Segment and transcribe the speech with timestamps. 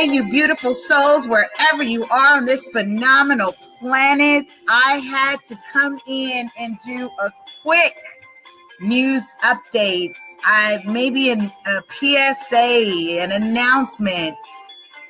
[0.00, 4.46] Monday, you beautiful souls, wherever you are on this phenomenal planet.
[4.66, 7.30] I had to come in and do a
[7.62, 7.96] quick
[8.80, 10.14] news update.
[10.42, 14.36] I maybe an, a PSA, an announcement.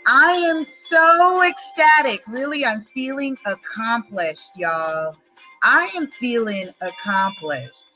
[0.06, 2.22] I am so ecstatic.
[2.26, 5.16] Really, I'm feeling accomplished, y'all.
[5.62, 7.86] I am feeling accomplished.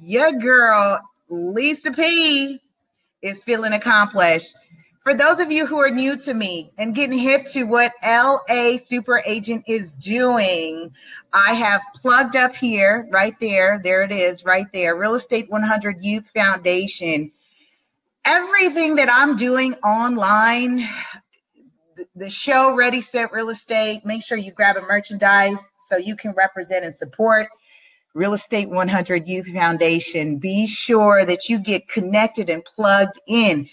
[0.00, 2.58] Your girl, Lisa P,
[3.22, 4.54] is feeling accomplished.
[5.02, 8.76] For those of you who are new to me and getting hip to what LA
[8.76, 10.94] Super Agent is doing,
[11.32, 13.80] I have plugged up here, right there.
[13.82, 14.94] There it is, right there.
[14.94, 17.32] Real Estate 100 Youth Foundation.
[18.24, 20.88] Everything that I'm doing online,
[22.14, 26.32] the show Ready Set Real Estate, make sure you grab a merchandise so you can
[26.36, 27.48] represent and support
[28.14, 30.36] Real Estate 100 Youth Foundation.
[30.36, 33.68] Be sure that you get connected and plugged in.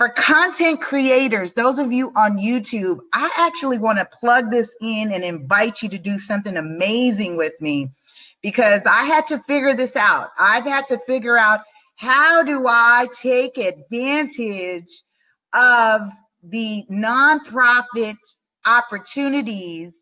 [0.00, 5.12] For content creators, those of you on YouTube, I actually want to plug this in
[5.12, 7.90] and invite you to do something amazing with me
[8.40, 10.30] because I had to figure this out.
[10.38, 11.60] I've had to figure out
[11.96, 14.88] how do I take advantage
[15.52, 16.00] of
[16.44, 18.16] the nonprofit
[18.64, 19.94] opportunities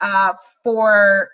[0.00, 1.28] uh, for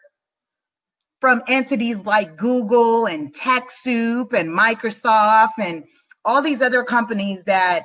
[1.20, 5.84] from entities like Google and TechSoup and Microsoft and
[6.24, 7.84] all these other companies that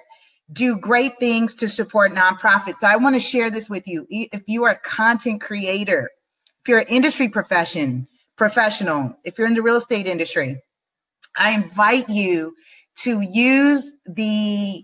[0.51, 2.79] do great things to support nonprofits.
[2.79, 4.05] So I want to share this with you.
[4.09, 6.09] If you are a content creator,
[6.61, 10.61] if you're an industry profession, professional, if you're in the real estate industry,
[11.37, 12.55] I invite you
[12.99, 14.83] to use the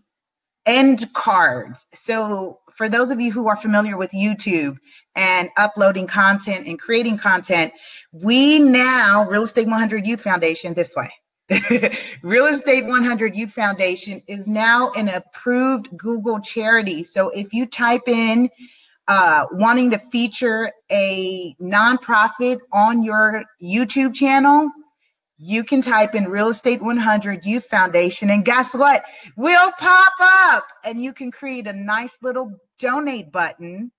[0.65, 1.85] end cards.
[1.93, 4.77] So for those of you who are familiar with YouTube
[5.15, 7.73] and uploading content and creating content,
[8.11, 11.11] we now, Real Estate 100 Youth Foundation, this way.
[12.21, 17.03] Real Estate 100 Youth Foundation is now an approved Google charity.
[17.03, 18.49] So if you type in
[19.07, 24.69] uh, wanting to feature a nonprofit on your YouTube channel,
[25.37, 29.03] you can type in Real Estate 100 Youth Foundation, and guess what?
[29.35, 33.91] We'll pop up, and you can create a nice little donate button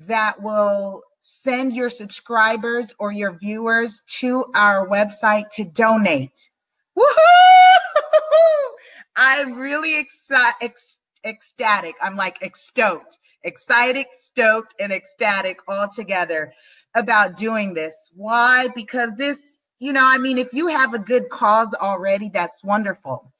[0.00, 6.50] that will send your subscribers or your viewers to our website to donate.
[6.98, 8.68] Woohoo!
[9.16, 10.78] I'm really exci- ec-
[11.24, 11.94] ecstatic.
[12.02, 16.52] I'm like stoked, excited, stoked, and ecstatic all together
[16.94, 18.10] about doing this.
[18.14, 18.68] Why?
[18.74, 23.32] Because this, you know, I mean, if you have a good cause already, that's wonderful.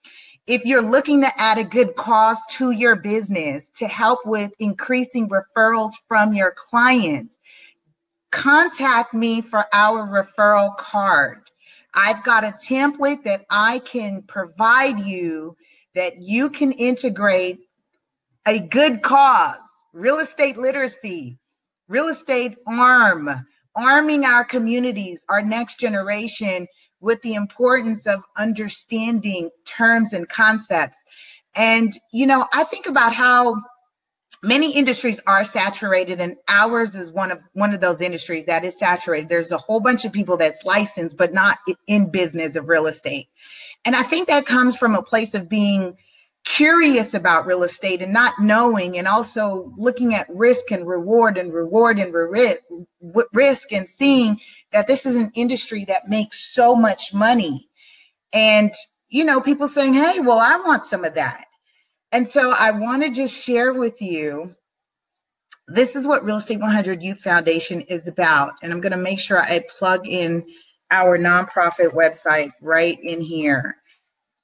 [0.47, 5.29] If you're looking to add a good cause to your business to help with increasing
[5.29, 7.39] referrals from your clients,
[8.31, 11.43] contact me for our referral card.
[12.01, 15.57] I've got a template that I can provide you
[15.97, 17.59] that you can integrate
[18.47, 19.59] a good cause,
[19.93, 21.37] real estate literacy,
[21.89, 23.29] real estate arm,
[23.75, 26.69] arming our communities, our next generation
[27.01, 31.03] with the importance of understanding terms and concepts.
[31.57, 33.57] And, you know, I think about how
[34.43, 38.79] many industries are saturated and ours is one of one of those industries that is
[38.79, 39.29] saturated.
[39.29, 43.29] There's a whole bunch of people that's licensed but not in business of real estate.
[43.85, 45.97] And i think that comes from a place of being
[46.45, 51.53] curious about real estate and not knowing and also looking at risk and reward and
[51.53, 52.15] reward and
[53.33, 54.39] risk and seeing
[54.71, 57.69] that this is an industry that makes so much money.
[58.33, 58.73] And
[59.09, 61.48] you know people saying hey well i want some of that
[62.13, 64.55] and so I want to just share with you
[65.69, 68.55] this is what Real Estate 100 Youth Foundation is about.
[68.63, 70.47] And I'm going to make sure I plug in
[70.91, 73.77] our nonprofit website right in here.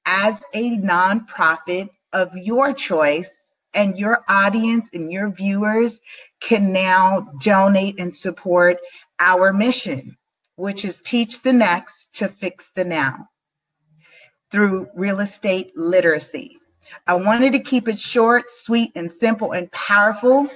[0.07, 6.01] as a nonprofit of your choice, and your audience and your viewers
[6.41, 8.79] can now donate and support
[9.21, 10.17] our mission,
[10.57, 13.29] which is teach the next to fix the now.
[14.51, 16.59] through real estate literacy.
[17.07, 20.49] I wanted to keep it short, sweet, and simple and powerful.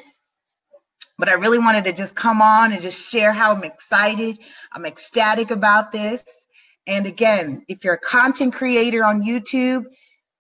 [1.19, 4.39] But I really wanted to just come on and just share how I'm excited.
[4.73, 6.47] I'm ecstatic about this.
[6.87, 9.85] And again, if you're a content creator on YouTube,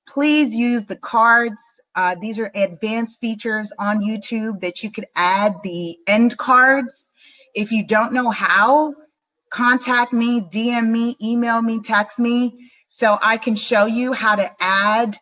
[0.06, 1.62] please use the cards.
[1.94, 7.08] Uh, these are advanced features on YouTube that you could add the end cards.
[7.54, 8.94] If you don't know how,
[9.50, 14.50] contact me, DM me, email me, text me, so I can show you how to
[14.60, 15.16] add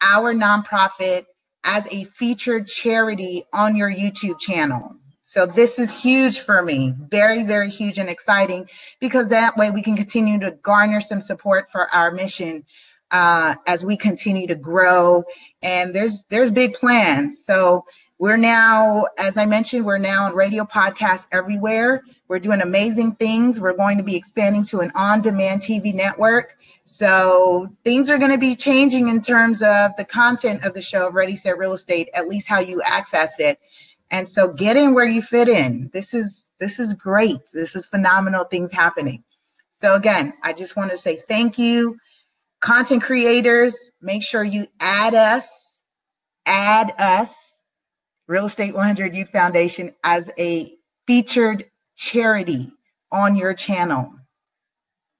[0.00, 1.24] our nonprofit
[1.64, 4.96] as a featured charity on your YouTube channel.
[5.26, 8.68] So this is huge for me, very, very huge and exciting
[9.00, 12.62] because that way we can continue to garner some support for our mission
[13.10, 15.24] uh, as we continue to grow.
[15.62, 17.42] And there's there's big plans.
[17.42, 17.86] So
[18.18, 22.02] we're now, as I mentioned, we're now on radio podcasts everywhere.
[22.28, 23.58] We're doing amazing things.
[23.58, 26.58] We're going to be expanding to an on-demand TV network.
[26.84, 31.10] So things are going to be changing in terms of the content of the show
[31.10, 33.58] Ready Set Real Estate, at least how you access it.
[34.14, 35.90] And so get in where you fit in.
[35.92, 37.40] This is this is great.
[37.52, 39.24] This is phenomenal things happening.
[39.70, 41.96] So again, I just want to say thank you.
[42.60, 45.82] Content creators, make sure you add us,
[46.46, 47.66] add us,
[48.28, 50.76] Real Estate 100 Youth Foundation as a
[51.08, 51.64] featured
[51.96, 52.70] charity
[53.10, 54.14] on your channel.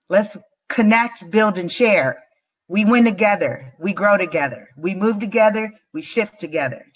[0.08, 0.37] Let's
[0.69, 2.23] connect, build, and share.
[2.69, 3.75] We win together.
[3.81, 4.69] We grow together.
[4.76, 5.73] We move together.
[5.93, 6.87] We shift together.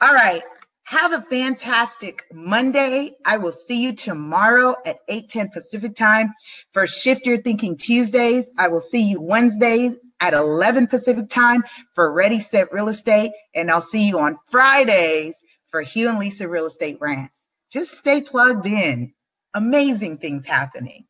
[0.00, 0.42] All right.
[0.84, 3.16] Have a fantastic Monday.
[3.24, 6.32] I will see you tomorrow at 8:10 Pacific time
[6.72, 8.50] for Shift Your Thinking Tuesdays.
[8.58, 11.62] I will see you Wednesdays at 11 Pacific time
[11.94, 15.40] for Ready Set Real Estate, and I'll see you on Fridays
[15.70, 17.48] for Hugh and Lisa Real Estate Rants.
[17.70, 19.14] Just stay plugged in.
[19.54, 21.06] Amazing things happening.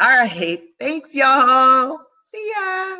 [0.00, 0.60] All right.
[0.80, 1.98] Thanks, y'all.
[2.32, 2.96] See ya.